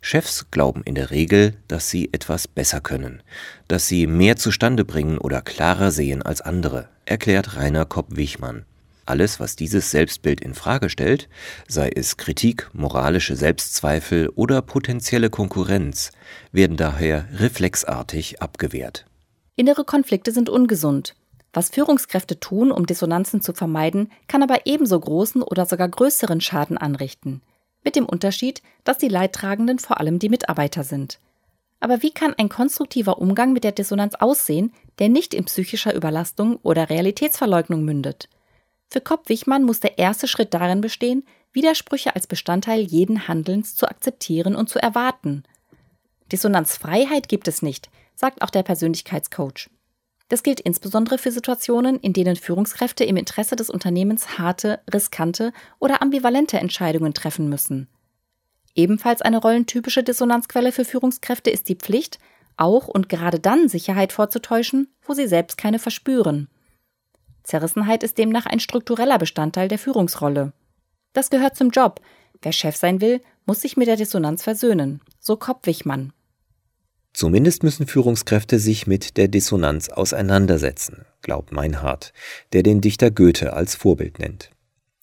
Chefs 0.00 0.46
glauben 0.52 0.82
in 0.84 0.94
der 0.94 1.10
Regel, 1.10 1.56
dass 1.66 1.90
sie 1.90 2.10
etwas 2.12 2.46
besser 2.46 2.80
können, 2.80 3.24
dass 3.66 3.88
sie 3.88 4.06
mehr 4.06 4.36
zustande 4.36 4.84
bringen 4.84 5.18
oder 5.18 5.42
klarer 5.42 5.90
sehen 5.90 6.22
als 6.22 6.42
andere, 6.42 6.88
erklärt 7.06 7.56
Rainer 7.56 7.86
Kopp-Wichmann. 7.86 8.66
Alles, 9.04 9.40
was 9.40 9.56
dieses 9.56 9.90
Selbstbild 9.90 10.40
in 10.40 10.54
Frage 10.54 10.90
stellt, 10.90 11.28
sei 11.66 11.90
es 11.92 12.18
Kritik, 12.18 12.70
moralische 12.72 13.34
Selbstzweifel 13.34 14.28
oder 14.28 14.62
potenzielle 14.62 15.28
Konkurrenz, 15.28 16.12
werden 16.52 16.76
daher 16.76 17.26
reflexartig 17.32 18.40
abgewehrt. 18.40 19.06
Innere 19.56 19.84
Konflikte 19.84 20.30
sind 20.30 20.48
ungesund. 20.48 21.16
Was 21.54 21.70
Führungskräfte 21.70 22.40
tun, 22.40 22.72
um 22.72 22.84
Dissonanzen 22.84 23.40
zu 23.40 23.52
vermeiden, 23.54 24.10
kann 24.26 24.42
aber 24.42 24.66
ebenso 24.66 24.98
großen 24.98 25.40
oder 25.40 25.66
sogar 25.66 25.88
größeren 25.88 26.40
Schaden 26.40 26.76
anrichten. 26.76 27.42
Mit 27.84 27.94
dem 27.94 28.06
Unterschied, 28.06 28.60
dass 28.82 28.98
die 28.98 29.08
Leidtragenden 29.08 29.78
vor 29.78 30.00
allem 30.00 30.18
die 30.18 30.28
Mitarbeiter 30.28 30.82
sind. 30.82 31.20
Aber 31.78 32.02
wie 32.02 32.10
kann 32.10 32.34
ein 32.34 32.48
konstruktiver 32.48 33.18
Umgang 33.18 33.52
mit 33.52 33.62
der 33.62 33.72
Dissonanz 33.72 34.16
aussehen, 34.16 34.72
der 34.98 35.08
nicht 35.08 35.32
in 35.32 35.44
psychischer 35.44 35.94
Überlastung 35.94 36.58
oder 36.62 36.90
Realitätsverleugnung 36.90 37.84
mündet? 37.84 38.28
Für 38.88 39.00
Kopp-Wichmann 39.00 39.64
muss 39.64 39.80
der 39.80 39.98
erste 39.98 40.26
Schritt 40.26 40.54
darin 40.54 40.80
bestehen, 40.80 41.24
Widersprüche 41.52 42.16
als 42.16 42.26
Bestandteil 42.26 42.80
jeden 42.80 43.28
Handelns 43.28 43.76
zu 43.76 43.86
akzeptieren 43.86 44.56
und 44.56 44.68
zu 44.68 44.82
erwarten. 44.82 45.44
Dissonanzfreiheit 46.32 47.28
gibt 47.28 47.46
es 47.46 47.62
nicht, 47.62 47.90
sagt 48.16 48.42
auch 48.42 48.50
der 48.50 48.64
Persönlichkeitscoach. 48.64 49.68
Das 50.28 50.42
gilt 50.42 50.60
insbesondere 50.60 51.18
für 51.18 51.30
Situationen, 51.30 52.00
in 52.00 52.12
denen 52.12 52.36
Führungskräfte 52.36 53.04
im 53.04 53.16
Interesse 53.16 53.56
des 53.56 53.68
Unternehmens 53.68 54.38
harte, 54.38 54.80
riskante 54.92 55.52
oder 55.78 56.00
ambivalente 56.00 56.58
Entscheidungen 56.58 57.12
treffen 57.12 57.48
müssen. 57.48 57.88
Ebenfalls 58.74 59.22
eine 59.22 59.38
rollentypische 59.38 60.02
Dissonanzquelle 60.02 60.72
für 60.72 60.84
Führungskräfte 60.84 61.50
ist 61.50 61.68
die 61.68 61.76
Pflicht, 61.76 62.18
auch 62.56 62.88
und 62.88 63.08
gerade 63.08 63.38
dann 63.38 63.68
Sicherheit 63.68 64.12
vorzutäuschen, 64.12 64.88
wo 65.02 65.12
sie 65.12 65.26
selbst 65.26 65.58
keine 65.58 65.78
verspüren. 65.78 66.48
Zerrissenheit 67.42 68.02
ist 68.02 68.16
demnach 68.16 68.46
ein 68.46 68.60
struktureller 68.60 69.18
Bestandteil 69.18 69.68
der 69.68 69.78
Führungsrolle. 69.78 70.52
Das 71.12 71.30
gehört 71.30 71.56
zum 71.56 71.70
Job. 71.70 72.00
Wer 72.40 72.52
Chef 72.52 72.76
sein 72.76 73.00
will, 73.00 73.20
muss 73.44 73.60
sich 73.60 73.76
mit 73.76 73.86
der 73.86 73.96
Dissonanz 73.96 74.42
versöhnen, 74.42 75.00
so 75.20 75.36
Kopp-Wichmann. 75.36 76.13
Zumindest 77.14 77.62
müssen 77.62 77.86
Führungskräfte 77.86 78.58
sich 78.58 78.88
mit 78.88 79.16
der 79.16 79.28
Dissonanz 79.28 79.88
auseinandersetzen, 79.88 81.06
glaubt 81.22 81.52
Meinhard, 81.52 82.12
der 82.52 82.64
den 82.64 82.80
Dichter 82.80 83.12
Goethe 83.12 83.52
als 83.52 83.76
Vorbild 83.76 84.18
nennt. 84.18 84.50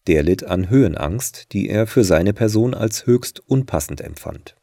Der 0.08 0.22
litt 0.22 0.44
an 0.44 0.70
Höhenangst, 0.70 1.54
die 1.54 1.70
er 1.70 1.88
für 1.88 2.04
seine 2.04 2.34
Person 2.34 2.74
als 2.74 3.06
höchst 3.06 3.40
unpassend 3.48 4.02
empfand. 4.02 4.58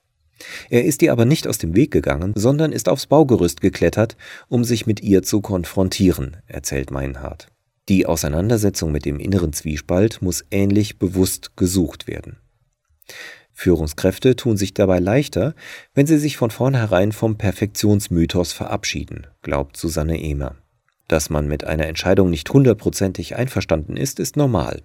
Er 0.69 0.85
ist 0.85 1.01
ihr 1.01 1.11
aber 1.11 1.25
nicht 1.25 1.49
aus 1.49 1.57
dem 1.57 1.75
Weg 1.75 1.91
gegangen, 1.91 2.33
sondern 2.37 2.71
ist 2.71 2.89
aufs 2.89 3.07
Baugerüst 3.07 3.63
geklettert, 3.63 4.19
um 4.49 4.63
sich 4.63 4.87
mit 4.87 5.03
ihr 5.03 5.23
zu 5.23 5.41
konfrontieren, 5.41 6.37
erzählt 6.47 6.91
Meinhard. 6.91 7.49
Die 7.89 8.05
Auseinandersetzung 8.05 8.93
mit 8.93 9.07
dem 9.07 9.19
inneren 9.19 9.55
Zwiespalt 9.55 10.21
muss 10.21 10.45
ähnlich 10.51 10.99
bewusst 10.99 11.57
gesucht 11.57 12.07
werden. 12.07 12.37
Führungskräfte 13.59 14.37
tun 14.37 14.57
sich 14.57 14.73
dabei 14.73 15.01
leichter, 15.01 15.57
wenn 15.93 16.07
sie 16.07 16.19
sich 16.19 16.37
von 16.37 16.53
vornherein 16.53 17.11
vom 17.11 17.37
Perfektionsmythos 17.39 18.53
verabschieden, 18.53 19.27
glaubt 19.43 19.77
Susanne 19.77 20.21
Ehmer. 20.21 20.55
Dass 21.09 21.29
man 21.29 21.49
mit 21.49 21.65
einer 21.65 21.89
Entscheidung 21.89 22.31
nicht 22.31 22.49
hundertprozentig 22.51 23.35
einverstanden 23.35 23.97
ist, 23.97 24.21
ist 24.21 24.37
normal. 24.37 24.83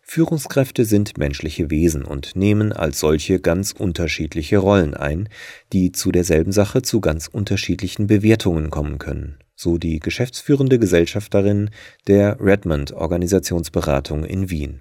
Führungskräfte 0.00 0.86
sind 0.86 1.18
menschliche 1.18 1.68
Wesen 1.68 2.06
und 2.06 2.36
nehmen 2.36 2.72
als 2.72 3.00
solche 3.00 3.38
ganz 3.38 3.72
unterschiedliche 3.72 4.56
Rollen 4.56 4.94
ein, 4.94 5.28
die 5.74 5.92
zu 5.92 6.10
derselben 6.10 6.52
Sache 6.52 6.80
zu 6.80 7.02
ganz 7.02 7.26
unterschiedlichen 7.26 8.06
Bewertungen 8.06 8.70
kommen 8.70 8.96
können, 8.96 9.36
so 9.56 9.76
die 9.76 10.00
geschäftsführende 10.00 10.78
Gesellschafterin 10.78 11.68
der 12.06 12.40
Redmond 12.40 12.92
Organisationsberatung 12.92 14.24
in 14.24 14.48
Wien. 14.48 14.80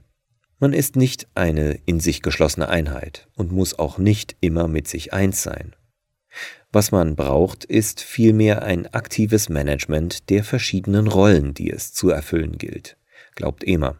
Man 0.59 0.73
ist 0.73 0.95
nicht 0.95 1.27
eine 1.35 1.79
in 1.85 1.99
sich 1.99 2.21
geschlossene 2.21 2.69
Einheit 2.69 3.27
und 3.35 3.51
muss 3.51 3.77
auch 3.77 3.97
nicht 3.97 4.35
immer 4.39 4.67
mit 4.67 4.87
sich 4.87 5.13
eins 5.13 5.43
sein. 5.43 5.75
Was 6.71 6.91
man 6.91 7.15
braucht, 7.15 7.65
ist 7.65 8.01
vielmehr 8.01 8.63
ein 8.63 8.87
aktives 8.87 9.49
Management 9.49 10.29
der 10.29 10.43
verschiedenen 10.43 11.07
Rollen, 11.07 11.53
die 11.53 11.69
es 11.69 11.93
zu 11.93 12.09
erfüllen 12.09 12.57
gilt, 12.57 12.97
glaubt 13.35 13.63
Emer. 13.63 13.97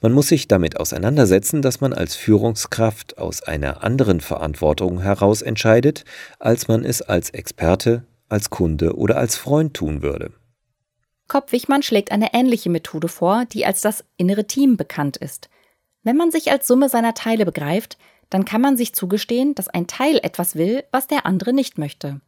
Man 0.00 0.12
muss 0.12 0.28
sich 0.28 0.48
damit 0.48 0.78
auseinandersetzen, 0.78 1.62
dass 1.62 1.80
man 1.80 1.92
als 1.92 2.16
Führungskraft 2.16 3.18
aus 3.18 3.42
einer 3.42 3.84
anderen 3.84 4.20
Verantwortung 4.20 5.00
heraus 5.00 5.42
entscheidet, 5.42 6.04
als 6.38 6.66
man 6.66 6.84
es 6.84 7.02
als 7.02 7.30
Experte, 7.30 8.04
als 8.28 8.50
Kunde 8.50 8.96
oder 8.96 9.16
als 9.16 9.36
Freund 9.36 9.74
tun 9.74 10.02
würde. 10.02 10.32
Kopp-Wichmann 11.28 11.84
schlägt 11.84 12.10
eine 12.10 12.34
ähnliche 12.34 12.70
Methode 12.70 13.06
vor, 13.06 13.44
die 13.44 13.64
als 13.64 13.80
das 13.80 14.04
innere 14.16 14.48
Team 14.48 14.76
bekannt 14.76 15.16
ist. 15.16 15.49
Wenn 16.02 16.16
man 16.16 16.30
sich 16.30 16.50
als 16.50 16.66
Summe 16.66 16.88
seiner 16.88 17.14
Teile 17.14 17.44
begreift, 17.44 17.98
dann 18.30 18.44
kann 18.44 18.60
man 18.60 18.76
sich 18.76 18.94
zugestehen, 18.94 19.54
dass 19.54 19.68
ein 19.68 19.86
Teil 19.86 20.18
etwas 20.22 20.54
will, 20.54 20.84
was 20.92 21.06
der 21.06 21.26
andere 21.26 21.52
nicht 21.52 21.78
möchte. 21.78 22.20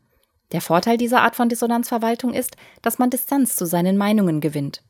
Der 0.50 0.60
Vorteil 0.60 0.98
dieser 0.98 1.22
Art 1.22 1.36
von 1.36 1.48
Dissonanzverwaltung 1.48 2.34
ist, 2.34 2.56
dass 2.82 2.98
man 2.98 3.08
Distanz 3.08 3.56
zu 3.56 3.64
seinen 3.64 3.96
Meinungen 3.96 4.40
gewinnt. 4.40 4.82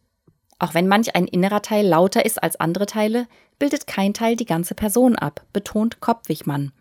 Auch 0.59 0.75
wenn 0.75 0.89
manch 0.89 1.15
ein 1.15 1.27
innerer 1.27 1.63
Teil 1.63 1.87
lauter 1.87 2.25
ist 2.25 2.43
als 2.43 2.59
andere 2.59 2.87
Teile, 2.87 3.27
bildet 3.59 3.87
kein 3.87 4.15
Teil 4.15 4.37
die 4.37 4.47
ganze 4.47 4.75
Person 4.75 5.17
ab, 5.17 5.45
betont 5.53 6.01
Kopp-Wichmann. 6.01 6.73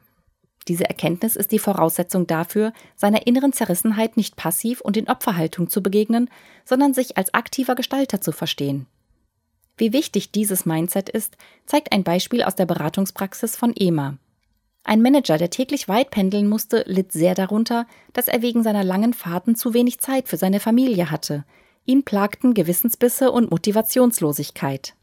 Diese 0.68 0.86
Erkenntnis 0.86 1.36
ist 1.36 1.52
die 1.52 1.60
Voraussetzung 1.60 2.28
dafür, 2.28 2.74
seiner 2.96 3.26
inneren 3.26 3.54
Zerrissenheit 3.54 4.18
nicht 4.18 4.36
passiv 4.36 4.82
und 4.82 4.98
in 4.98 5.10
Opferhaltung 5.10 5.70
zu 5.70 5.82
begegnen, 5.82 6.30
sondern 6.66 6.94
sich 6.94 7.18
als 7.18 7.34
aktiver 7.34 7.76
Gestalter 7.76 8.22
zu 8.22 8.32
verstehen. 8.32 8.88
Wie 9.82 9.94
wichtig 9.94 10.30
dieses 10.32 10.68
Mindset 10.68 11.10
ist, 11.10 11.38
zeigt 11.66 11.92
ein 11.92 12.04
Beispiel 12.04 12.44
aus 12.44 12.54
der 12.54 12.68
Beratungspraxis 12.68 13.56
von 13.56 13.74
EMA. 13.76 14.20
Ein 14.84 15.02
Manager, 15.02 15.40
der 15.40 15.50
täglich 15.50 15.88
weit 15.88 16.12
pendeln 16.12 16.48
musste, 16.48 16.84
litt 16.86 17.12
sehr 17.12 17.34
darunter, 17.34 17.88
dass 18.14 18.28
er 18.28 18.44
wegen 18.44 18.62
seiner 18.62 18.84
langen 18.84 19.14
Fahrten 19.16 19.56
zu 19.56 19.74
wenig 19.74 19.98
Zeit 19.98 20.28
für 20.28 20.38
seine 20.38 20.60
Familie 20.60 21.10
hatte, 21.10 21.46
Ihn 21.88 22.04
plagten 22.04 22.54
Gewissensbisse 22.54 23.32
und 23.32 23.50
Motivationslosigkeit. 23.50 24.94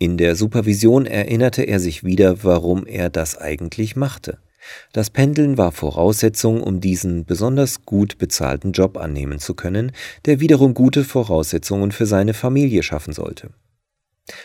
In 0.00 0.16
der 0.16 0.34
Supervision 0.34 1.06
erinnerte 1.06 1.62
er 1.62 1.78
sich 1.78 2.02
wieder, 2.02 2.42
warum 2.42 2.86
er 2.86 3.10
das 3.10 3.38
eigentlich 3.38 3.94
machte. 3.94 4.38
Das 4.92 5.10
Pendeln 5.10 5.56
war 5.56 5.70
Voraussetzung, 5.70 6.64
um 6.64 6.80
diesen 6.80 7.26
besonders 7.26 7.84
gut 7.86 8.18
bezahlten 8.18 8.72
Job 8.72 8.96
annehmen 8.96 9.38
zu 9.38 9.54
können, 9.54 9.92
der 10.24 10.40
wiederum 10.40 10.74
gute 10.74 11.04
Voraussetzungen 11.04 11.92
für 11.92 12.06
seine 12.06 12.34
Familie 12.34 12.82
schaffen 12.82 13.12
sollte. 13.12 13.50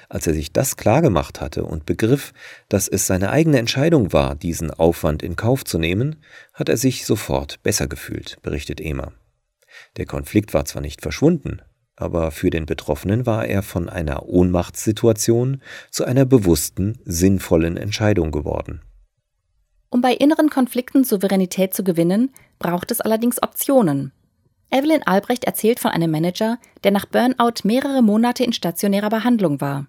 Als 0.09 0.25
er 0.25 0.33
sich 0.33 0.51
das 0.51 0.77
klargemacht 0.77 1.41
hatte 1.41 1.63
und 1.63 1.85
begriff, 1.85 2.33
dass 2.69 2.87
es 2.87 3.07
seine 3.07 3.29
eigene 3.29 3.59
Entscheidung 3.59 4.13
war, 4.13 4.35
diesen 4.35 4.71
Aufwand 4.71 5.21
in 5.21 5.35
Kauf 5.35 5.63
zu 5.63 5.77
nehmen, 5.77 6.17
hat 6.53 6.69
er 6.69 6.77
sich 6.77 7.05
sofort 7.05 7.61
besser 7.63 7.87
gefühlt, 7.87 8.37
berichtet 8.41 8.81
Ema. 8.81 9.11
Der 9.97 10.05
Konflikt 10.05 10.53
war 10.53 10.65
zwar 10.65 10.81
nicht 10.81 11.01
verschwunden, 11.01 11.61
aber 11.95 12.31
für 12.31 12.49
den 12.49 12.65
Betroffenen 12.65 13.25
war 13.25 13.45
er 13.45 13.63
von 13.63 13.89
einer 13.89 14.27
Ohnmachtssituation 14.27 15.61
zu 15.91 16.05
einer 16.05 16.25
bewussten, 16.25 16.99
sinnvollen 17.05 17.77
Entscheidung 17.77 18.31
geworden. 18.31 18.81
Um 19.89 20.01
bei 20.01 20.13
inneren 20.13 20.49
Konflikten 20.49 21.03
Souveränität 21.03 21.73
zu 21.73 21.83
gewinnen, 21.83 22.33
braucht 22.59 22.91
es 22.91 23.01
allerdings 23.01 23.41
Optionen. 23.41 24.11
Evelyn 24.71 25.03
Albrecht 25.03 25.45
erzählt 25.45 25.79
von 25.79 25.91
einem 25.91 26.11
Manager, 26.11 26.57
der 26.83 26.91
nach 26.91 27.05
Burnout 27.05 27.61
mehrere 27.63 28.01
Monate 28.01 28.43
in 28.43 28.53
stationärer 28.53 29.09
Behandlung 29.09 29.61
war. 29.61 29.85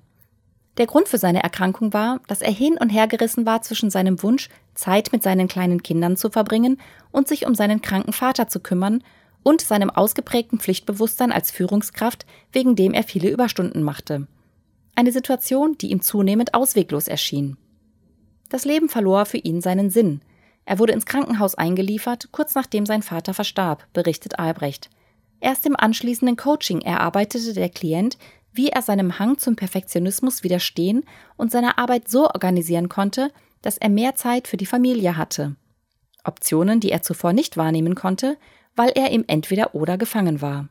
Der 0.77 0.87
Grund 0.87 1.09
für 1.09 1.19
seine 1.19 1.43
Erkrankung 1.43 1.93
war, 1.93 2.21
dass 2.29 2.43
er 2.43 2.53
hin 2.53 2.77
und 2.79 2.91
her 2.91 3.07
gerissen 3.07 3.47
war 3.47 3.63
zwischen 3.63 3.91
seinem 3.91 4.23
Wunsch, 4.23 4.51
Zeit 4.75 5.11
mit 5.11 5.23
seinen 5.23 5.49
kleinen 5.49 5.83
Kindern 5.83 6.17
zu 6.17 6.31
verbringen 6.31 6.79
und 7.11 7.29
sich 7.29 7.47
um 7.47 7.55
seinen 7.55 7.81
kranken 7.81 8.13
Vater 8.13 8.49
zu 8.49 8.61
kümmern 8.61 9.03
und 9.43 9.63
seinem 9.63 9.91
ausgeprägten 9.91 10.59
Pflichtbewusstsein 10.59 11.33
als 11.33 11.51
Führungskraft, 11.51 12.27
wegen 12.53 12.77
dem 12.77 12.93
er 12.93 13.05
viele 13.05 13.31
Überstunden 13.31 13.83
machte. 13.83 14.27
Eine 14.95 15.13
Situation, 15.13 15.79
die 15.79 15.91
ihm 15.91 16.03
zunehmend 16.03 16.53
ausweglos 16.53 17.09
erschien. 17.09 17.57
Das 18.49 18.65
Leben 18.65 18.89
verlor 18.89 19.25
für 19.25 19.39
ihn 19.39 19.61
seinen 19.61 19.91
Sinn. 19.91 20.21
Er 20.67 20.79
wurde 20.81 20.93
ins 20.93 21.07
Krankenhaus 21.07 21.55
eingeliefert, 21.55 22.29
kurz 22.33 22.55
nachdem 22.55 22.85
sein 22.87 23.03
Vater 23.03 23.33
verstarb, 23.33 23.87
berichtet 23.93 24.39
Albrecht. 24.39 24.91
Erst 25.41 25.65
im 25.65 25.77
anschließenden 25.77 26.37
Coaching 26.37 26.81
erarbeitete 26.81 27.55
der 27.55 27.69
Klient, 27.69 28.19
wie 28.53 28.69
er 28.69 28.83
seinem 28.83 29.19
Hang 29.19 29.39
zum 29.39 29.55
Perfektionismus 29.55 30.43
widerstehen 30.43 31.05
und 31.37 31.53
seine 31.53 31.79
Arbeit 31.79 32.09
so 32.09 32.29
organisieren 32.29 32.89
konnte, 32.89 33.31
dass 33.63 33.79
er 33.79 33.91
mehr 33.91 34.17
Zeit 34.17 34.49
für 34.49 34.57
die 34.57 34.67
Familie 34.67 35.17
hatte. 35.17 35.55
Optionen, 36.25 36.81
die 36.81 36.91
er 36.91 37.03
zuvor 37.03 37.33
nicht 37.33 37.57
wahrnehmen 37.57 37.95
konnte, 37.95 38.37
weil 38.75 38.91
er 38.95 39.11
im 39.11 39.25
Entweder-Oder 39.27 39.99
gefangen 39.99 40.41
war. 40.41 40.69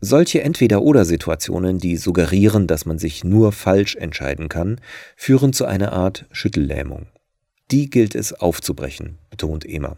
Solche 0.00 0.42
Entweder-Oder-Situationen, 0.42 1.78
die 1.78 1.96
suggerieren, 1.96 2.66
dass 2.66 2.84
man 2.84 2.98
sich 2.98 3.24
nur 3.24 3.52
falsch 3.52 3.96
entscheiden 3.96 4.48
kann, 4.48 4.80
führen 5.16 5.52
zu 5.52 5.64
einer 5.64 5.92
Art 5.92 6.26
Schüttellähmung. 6.30 7.06
Die 7.70 7.90
gilt 7.90 8.14
es 8.14 8.32
aufzubrechen, 8.32 9.18
betont 9.30 9.66
Emer. 9.66 9.96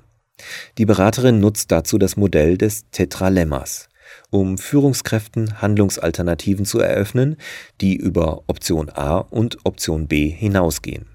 Die 0.79 0.87
Beraterin 0.87 1.39
nutzt 1.39 1.71
dazu 1.71 1.99
das 1.99 2.17
Modell 2.17 2.59
des 2.59 2.91
Tetralemmas, 2.91 3.89
um 4.31 4.59
Führungskräften 4.59 5.62
Handlungsalternativen 5.62 6.65
zu 6.65 6.81
eröffnen, 6.81 7.37
die 7.81 7.95
über 7.95 8.43
Option 8.49 8.91
A 8.91 9.19
und 9.19 9.59
Option 9.65 10.09
B 10.09 10.29
hinausgehen. 10.29 11.07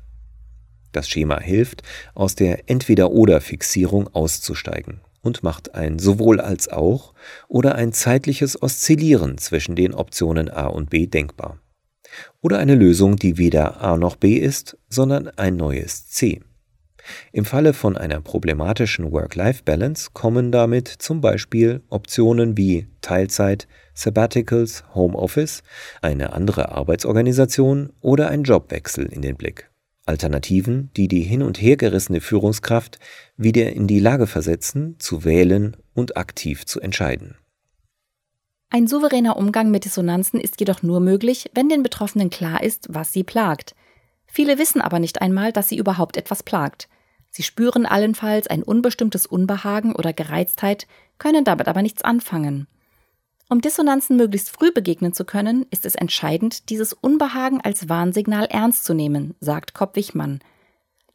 Das 0.94 1.10
Schema 1.10 1.42
hilft, 1.42 1.84
aus 2.14 2.36
der 2.36 2.70
Entweder-Oder-Fixierung 2.70 4.08
auszusteigen 4.14 5.02
und 5.22 5.44
macht 5.44 5.76
ein 5.76 6.00
sowohl 6.00 6.40
als 6.40 6.70
auch 6.70 7.14
oder 7.50 7.76
ein 7.76 7.92
zeitliches 7.92 8.62
Oszillieren 8.62 9.38
zwischen 9.38 9.76
den 9.76 9.94
Optionen 9.94 10.50
A 10.50 10.68
und 10.68 10.90
B 10.90 11.06
denkbar. 11.08 11.60
Oder 12.42 12.60
eine 12.60 12.76
Lösung, 12.76 13.16
die 13.16 13.38
weder 13.38 13.82
A 13.82 13.98
noch 13.98 14.16
B 14.16 14.36
ist, 14.36 14.78
sondern 14.90 15.28
ein 15.30 15.56
neues 15.56 16.08
C. 16.08 16.42
Im 17.32 17.46
Falle 17.46 17.74
von 17.74 17.98
einer 17.98 18.22
problematischen 18.22 19.12
Work-Life-Balance 19.12 20.10
kommen 20.14 20.52
damit 20.52 20.88
zum 20.88 21.22
Beispiel 21.22 21.82
Optionen 21.90 22.58
wie 22.58 22.88
Teilzeit, 23.02 23.68
Sabbaticals, 23.94 24.84
Homeoffice, 24.94 25.64
eine 26.02 26.34
andere 26.34 26.70
Arbeitsorganisation 26.72 27.92
oder 28.02 28.30
ein 28.30 28.44
Jobwechsel 28.44 29.06
in 29.06 29.22
den 29.22 29.36
Blick. 29.36 29.70
Alternativen, 30.06 30.92
die 30.96 31.08
die 31.08 31.22
hin 31.22 31.42
und 31.42 31.60
her 31.60 31.78
gerissene 31.78 32.22
Führungskraft 32.22 33.00
wieder 33.38 33.74
in 33.74 33.88
die 33.88 34.00
Lage 34.00 34.28
versetzen, 34.28 34.96
zu 35.00 35.24
wählen 35.24 35.76
und 35.94 36.16
aktiv 36.16 36.66
zu 36.66 36.80
entscheiden. 36.80 37.36
Ein 38.70 38.88
souveräner 38.88 39.38
Umgang 39.38 39.72
mit 39.72 39.86
Dissonanzen 39.86 40.40
ist 40.40 40.60
jedoch 40.60 40.84
nur 40.84 41.00
möglich, 41.00 41.50
wenn 41.54 41.70
den 41.70 41.84
Betroffenen 41.84 42.30
klar 42.30 42.64
ist, 42.64 42.88
was 42.90 43.14
sie 43.14 43.24
plagt. 43.24 43.76
Viele 44.26 44.58
wissen 44.58 44.82
aber 44.82 45.00
nicht 45.00 45.22
einmal, 45.22 45.52
dass 45.52 45.70
sie 45.70 45.78
überhaupt 45.78 46.18
etwas 46.18 46.44
plagt. 46.44 46.90
Sie 47.30 47.44
spüren 47.44 47.86
allenfalls 47.86 48.48
ein 48.48 48.64
unbestimmtes 48.64 49.26
Unbehagen 49.26 49.96
oder 49.96 50.14
Gereiztheit, 50.14 50.88
können 51.18 51.44
damit 51.44 51.68
aber 51.68 51.82
nichts 51.82 52.02
anfangen. 52.02 52.68
Um 53.48 53.62
Dissonanzen 53.62 54.18
möglichst 54.18 54.50
früh 54.50 54.72
begegnen 54.72 55.14
zu 55.14 55.24
können, 55.24 55.66
ist 55.70 55.86
es 55.86 55.96
entscheidend, 55.96 56.70
dieses 56.70 56.94
Unbehagen 56.94 57.62
als 57.62 57.88
Warnsignal 57.90 58.46
ernst 58.46 58.86
zu 58.86 58.94
nehmen, 58.94 59.36
sagt 59.40 59.74
Kopp 59.74 59.96
Wichmann. 59.96 60.40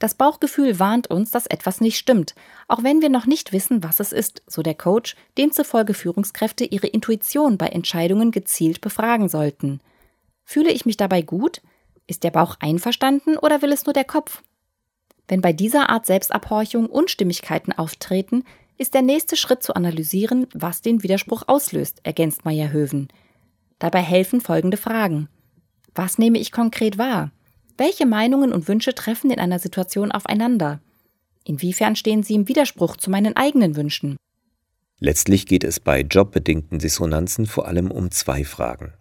Das 0.00 0.14
Bauchgefühl 0.14 0.80
warnt 0.80 1.08
uns, 1.08 1.30
dass 1.30 1.46
etwas 1.46 1.82
nicht 1.82 1.98
stimmt, 1.98 2.34
auch 2.68 2.82
wenn 2.82 3.02
wir 3.02 3.10
noch 3.10 3.26
nicht 3.26 3.52
wissen, 3.52 3.84
was 3.84 4.00
es 4.00 4.12
ist, 4.12 4.42
so 4.46 4.62
der 4.62 4.74
Coach, 4.74 5.14
demzufolge 5.36 5.92
Führungskräfte 5.92 6.64
ihre 6.64 6.86
Intuition 6.86 7.58
bei 7.58 7.66
Entscheidungen 7.66 8.30
gezielt 8.30 8.80
befragen 8.80 9.28
sollten. 9.28 9.80
Fühle 10.42 10.72
ich 10.72 10.86
mich 10.86 10.96
dabei 10.96 11.20
gut? 11.20 11.60
Ist 12.06 12.24
der 12.24 12.30
Bauch 12.30 12.56
einverstanden 12.60 13.36
oder 13.36 13.60
will 13.60 13.72
es 13.72 13.84
nur 13.84 13.92
der 13.92 14.04
Kopf? 14.04 14.42
Wenn 15.28 15.42
bei 15.42 15.52
dieser 15.52 15.90
Art 15.90 16.06
Selbstabhorchung 16.06 16.86
Unstimmigkeiten 16.86 17.74
auftreten, 17.74 18.44
ist 18.78 18.94
der 18.94 19.02
nächste 19.02 19.36
Schritt 19.36 19.62
zu 19.62 19.74
analysieren, 19.76 20.46
was 20.54 20.80
den 20.80 21.02
Widerspruch 21.02 21.42
auslöst, 21.46 22.00
ergänzt 22.04 22.46
Meyerhöven. 22.46 23.08
Dabei 23.78 24.00
helfen 24.00 24.40
folgende 24.40 24.78
Fragen. 24.78 25.28
Was 25.94 26.16
nehme 26.16 26.38
ich 26.38 26.52
konkret 26.52 26.96
wahr? 26.96 27.32
Welche 27.80 28.04
Meinungen 28.04 28.52
und 28.52 28.68
Wünsche 28.68 28.94
treffen 28.94 29.30
in 29.30 29.38
einer 29.40 29.58
Situation 29.58 30.12
aufeinander? 30.12 30.82
Inwiefern 31.46 31.96
stehen 31.96 32.22
sie 32.22 32.34
im 32.34 32.46
Widerspruch 32.46 32.98
zu 32.98 33.10
meinen 33.10 33.36
eigenen 33.36 33.74
Wünschen? 33.74 34.18
Letztlich 34.98 35.46
geht 35.46 35.64
es 35.64 35.80
bei 35.80 36.02
jobbedingten 36.02 36.78
Dissonanzen 36.78 37.46
vor 37.46 37.66
allem 37.66 37.90
um 37.90 38.10
zwei 38.10 38.44
Fragen. 38.44 38.92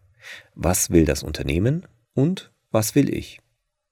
Was 0.56 0.92
will 0.92 1.04
das 1.04 1.24
Unternehmen 1.24 1.88
und 2.14 2.54
was 2.72 2.96
will 2.96 3.14
ich? 3.14 3.42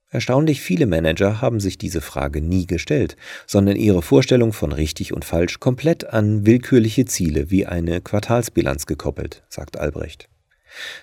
Erstaunlich 0.09 0.61
viele 0.61 0.85
Manager 0.85 1.41
haben 1.41 1.59
sich 1.59 1.77
diese 1.77 1.99
Frage 1.99 2.39
nie 2.41 2.65
gestellt, 2.65 3.17
sondern 3.45 3.75
ihre 3.75 4.01
Vorstellung 4.01 4.53
von 4.53 4.71
richtig 4.71 5.11
und 5.11 5.25
falsch 5.25 5.59
komplett 5.59 6.05
an 6.05 6.45
willkürliche 6.45 7.03
Ziele 7.03 7.51
wie 7.51 7.65
eine 7.65 7.99
Quartalsbilanz 7.99 8.85
gekoppelt, 8.85 9.43
sagt 9.49 9.77
Albrecht. 9.77 10.29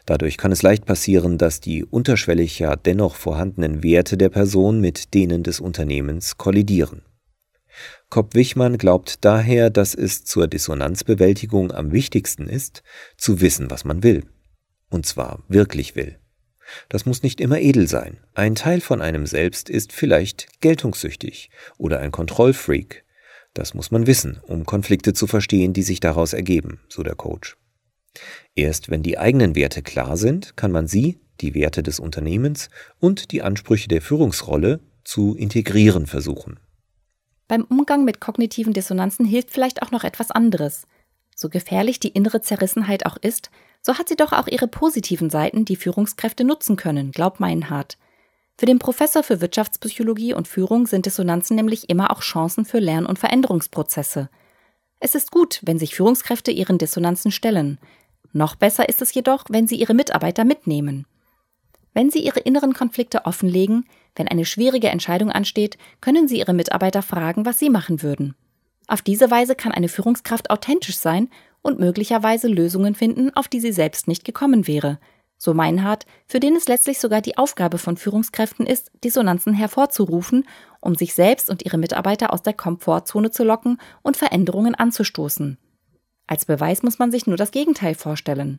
Dadurch 0.06 0.36
kann 0.36 0.52
es 0.52 0.62
leicht 0.62 0.84
passieren, 0.86 1.38
dass 1.38 1.60
die 1.60 1.84
unterschwellig 1.84 2.58
ja 2.58 2.76
dennoch 2.76 3.16
vorhandenen 3.16 3.82
Werte 3.82 4.16
der 4.16 4.28
Person 4.28 4.80
mit 4.80 5.14
denen 5.14 5.42
des 5.42 5.60
Unternehmens 5.60 6.36
kollidieren. 6.36 7.02
Kopp-Wichmann 8.10 8.78
glaubt 8.78 9.24
daher, 9.24 9.70
dass 9.70 9.94
es 9.94 10.24
zur 10.24 10.46
Dissonanzbewältigung 10.46 11.72
am 11.72 11.92
wichtigsten 11.92 12.48
ist, 12.48 12.82
zu 13.16 13.40
wissen, 13.40 13.70
was 13.70 13.84
man 13.84 14.02
will. 14.02 14.24
Und 14.88 15.06
zwar 15.06 15.42
wirklich 15.48 15.96
will. 15.96 16.18
Das 16.88 17.06
muss 17.06 17.22
nicht 17.22 17.40
immer 17.40 17.60
edel 17.60 17.88
sein. 17.88 18.18
Ein 18.34 18.54
Teil 18.54 18.80
von 18.80 19.02
einem 19.02 19.26
selbst 19.26 19.68
ist 19.68 19.92
vielleicht 19.92 20.60
geltungssüchtig 20.60 21.50
oder 21.76 22.00
ein 22.00 22.12
Kontrollfreak. 22.12 23.04
Das 23.52 23.74
muss 23.74 23.90
man 23.90 24.06
wissen, 24.06 24.40
um 24.42 24.64
Konflikte 24.64 25.12
zu 25.12 25.26
verstehen, 25.26 25.72
die 25.72 25.82
sich 25.82 26.00
daraus 26.00 26.32
ergeben, 26.32 26.80
so 26.88 27.02
der 27.02 27.14
Coach. 27.14 27.56
Erst 28.54 28.90
wenn 28.90 29.02
die 29.02 29.18
eigenen 29.18 29.54
Werte 29.54 29.82
klar 29.82 30.16
sind, 30.16 30.56
kann 30.56 30.70
man 30.72 30.86
sie, 30.86 31.20
die 31.40 31.54
Werte 31.54 31.82
des 31.82 31.98
Unternehmens 31.98 32.70
und 33.00 33.32
die 33.32 33.42
Ansprüche 33.42 33.88
der 33.88 34.02
Führungsrolle 34.02 34.80
zu 35.04 35.34
integrieren 35.34 36.06
versuchen. 36.06 36.58
Beim 37.48 37.64
Umgang 37.64 38.04
mit 38.04 38.20
kognitiven 38.20 38.72
Dissonanzen 38.72 39.26
hilft 39.26 39.50
vielleicht 39.50 39.82
auch 39.82 39.90
noch 39.90 40.04
etwas 40.04 40.30
anderes. 40.30 40.86
So 41.36 41.48
gefährlich 41.48 42.00
die 42.00 42.08
innere 42.08 42.40
Zerrissenheit 42.40 43.06
auch 43.06 43.16
ist, 43.16 43.50
so 43.82 43.98
hat 43.98 44.08
sie 44.08 44.16
doch 44.16 44.32
auch 44.32 44.46
ihre 44.46 44.68
positiven 44.68 45.28
Seiten, 45.28 45.64
die 45.64 45.76
Führungskräfte 45.76 46.44
nutzen 46.44 46.76
können, 46.76 47.10
glaubt 47.10 47.40
Meinhardt. 47.40 47.98
Für 48.56 48.66
den 48.66 48.78
Professor 48.78 49.22
für 49.22 49.40
Wirtschaftspsychologie 49.40 50.32
und 50.32 50.48
Führung 50.48 50.86
sind 50.86 51.06
Dissonanzen 51.06 51.56
nämlich 51.56 51.90
immer 51.90 52.12
auch 52.12 52.20
Chancen 52.20 52.64
für 52.64 52.78
Lern- 52.78 53.04
und 53.04 53.18
Veränderungsprozesse. 53.18 54.30
Es 55.00 55.14
ist 55.14 55.32
gut, 55.32 55.60
wenn 55.64 55.78
sich 55.78 55.94
Führungskräfte 55.94 56.50
ihren 56.50 56.78
Dissonanzen 56.78 57.30
stellen. 57.30 57.78
Noch 58.34 58.54
besser 58.54 58.86
ist 58.90 59.00
es 59.00 59.14
jedoch, 59.14 59.44
wenn 59.48 59.66
sie 59.66 59.76
ihre 59.76 59.94
Mitarbeiter 59.94 60.44
mitnehmen. 60.44 61.06
Wenn 61.94 62.10
sie 62.10 62.18
ihre 62.18 62.40
inneren 62.40 62.74
Konflikte 62.74 63.24
offenlegen, 63.24 63.86
wenn 64.16 64.28
eine 64.28 64.44
schwierige 64.44 64.88
Entscheidung 64.88 65.30
ansteht, 65.30 65.76
können 66.00 66.28
Sie 66.28 66.38
Ihre 66.38 66.52
Mitarbeiter 66.52 67.02
fragen, 67.02 67.46
was 67.46 67.58
Sie 67.58 67.70
machen 67.70 68.02
würden. 68.02 68.34
Auf 68.86 69.02
diese 69.02 69.30
Weise 69.30 69.54
kann 69.54 69.72
eine 69.72 69.88
Führungskraft 69.88 70.50
authentisch 70.50 70.98
sein 70.98 71.30
und 71.62 71.80
möglicherweise 71.80 72.48
Lösungen 72.48 72.94
finden, 72.94 73.34
auf 73.34 73.48
die 73.48 73.60
sie 73.60 73.72
selbst 73.72 74.06
nicht 74.08 74.24
gekommen 74.24 74.66
wäre. 74.66 74.98
So 75.38 75.54
Meinhard, 75.54 76.06
für 76.26 76.38
den 76.38 76.54
es 76.54 76.68
letztlich 76.68 77.00
sogar 77.00 77.22
die 77.22 77.38
Aufgabe 77.38 77.78
von 77.78 77.96
Führungskräften 77.96 78.66
ist, 78.66 78.92
Dissonanzen 79.02 79.54
hervorzurufen, 79.54 80.46
um 80.80 80.94
sich 80.94 81.14
selbst 81.14 81.50
und 81.50 81.64
ihre 81.64 81.78
Mitarbeiter 81.78 82.32
aus 82.32 82.42
der 82.42 82.52
Komfortzone 82.52 83.30
zu 83.30 83.42
locken 83.42 83.78
und 84.02 84.16
Veränderungen 84.16 84.74
anzustoßen. 84.74 85.58
Als 86.26 86.46
Beweis 86.46 86.82
muss 86.82 86.98
man 86.98 87.10
sich 87.10 87.26
nur 87.26 87.36
das 87.36 87.50
Gegenteil 87.50 87.94
vorstellen. 87.94 88.58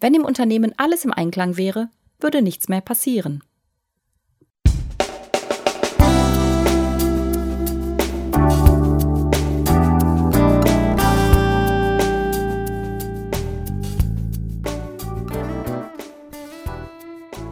Wenn 0.00 0.14
im 0.14 0.24
Unternehmen 0.24 0.74
alles 0.76 1.04
im 1.04 1.12
Einklang 1.12 1.56
wäre, 1.56 1.88
würde 2.18 2.42
nichts 2.42 2.68
mehr 2.68 2.80
passieren. 2.80 3.42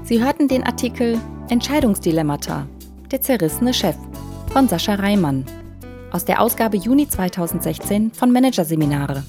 Sie 0.05 0.25
hörten 0.25 0.49
den 0.49 0.63
Artikel 0.65 1.21
Entscheidungsdilemmata. 1.51 2.67
Der 3.11 3.21
zerrissene 3.21 3.75
Chef 3.75 3.97
von 4.51 4.67
Sascha 4.67 4.95
Reimann 4.95 5.45
aus 6.11 6.25
der 6.25 6.41
Ausgabe 6.41 6.79
Juni 6.79 7.07
2016 7.07 8.13
von 8.13 8.33
Managerseminare, 8.33 9.25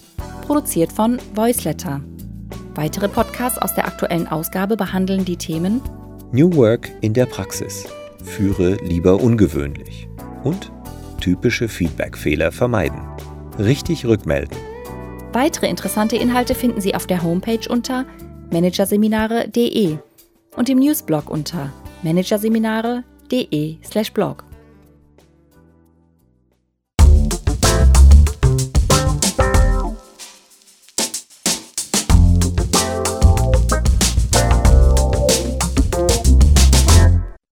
produziert 0.50 0.92
von 0.92 1.20
Voiceletter. 1.36 2.02
Weitere 2.74 3.08
Podcasts 3.08 3.60
aus 3.60 3.76
der 3.76 3.86
aktuellen 3.86 4.28
Ausgabe 4.28 4.76
behandeln 4.76 5.24
die 5.24 5.38
Themen 5.38 5.80
New 6.32 6.52
Work 6.56 6.90
in 7.02 7.14
der 7.14 7.28
Praxis. 7.28 7.86
Führe 8.24 8.74
lieber 8.84 9.22
ungewöhnlich. 9.22 10.08
Und 10.44 10.72
typische 11.22 11.68
Feedback-Fehler 11.68 12.52
vermeiden. 12.52 13.00
Richtig 13.60 14.08
rückmelden. 14.08 14.58
Weitere 15.34 15.70
interessante 15.70 16.16
Inhalte 16.16 16.56
finden 16.56 16.82
Sie 16.82 16.96
auf 16.96 17.06
der 17.06 17.22
Homepage 17.22 17.70
unter 17.70 18.08
managerseminare.de 18.52 19.98
und 20.56 20.68
im 20.68 20.80
Newsblog 20.80 21.30
unter 21.30 21.72
managerseminare.de/blog. 22.02 24.49